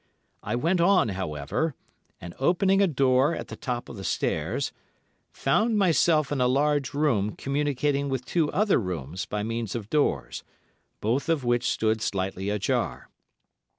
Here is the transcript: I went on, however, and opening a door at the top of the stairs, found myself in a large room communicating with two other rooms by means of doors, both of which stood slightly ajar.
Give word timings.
I 0.41 0.55
went 0.55 0.81
on, 0.81 1.09
however, 1.09 1.75
and 2.19 2.33
opening 2.39 2.81
a 2.81 2.87
door 2.87 3.35
at 3.35 3.49
the 3.49 3.55
top 3.55 3.87
of 3.87 3.97
the 3.97 4.03
stairs, 4.03 4.71
found 5.31 5.77
myself 5.77 6.31
in 6.31 6.41
a 6.41 6.47
large 6.47 6.95
room 6.95 7.35
communicating 7.35 8.09
with 8.09 8.25
two 8.25 8.49
other 8.51 8.79
rooms 8.81 9.27
by 9.27 9.43
means 9.43 9.75
of 9.75 9.91
doors, 9.91 10.43
both 11.01 11.29
of 11.29 11.43
which 11.45 11.69
stood 11.69 12.01
slightly 12.01 12.49
ajar. 12.49 13.09